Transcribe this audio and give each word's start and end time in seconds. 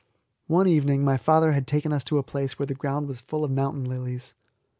One 0.47 0.65
evening 0.67 1.03
my 1.03 1.15
father 1.15 1.51
had 1.51 1.67
taken 1.67 1.93
us 1.93 2.03
to 2.05 2.17
a 2.17 2.23
place 2.23 2.57
where 2.57 2.65
the 2.65 2.73
ground 2.73 3.07
was 3.07 3.21
full 3.21 3.43
of 3.43 3.51
mountain 3.51 3.83
lilies. 3.85 4.33